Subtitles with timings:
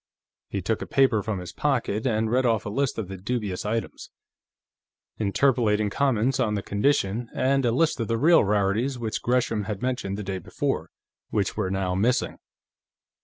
[0.49, 3.67] He took a paper from his pocket and read off a list of the dubious
[3.67, 4.09] items,
[5.19, 9.83] interpolating comments on the condition, and a list of the real rarities which Gresham had
[9.83, 10.89] mentioned the day before,
[11.29, 12.39] which were now missing.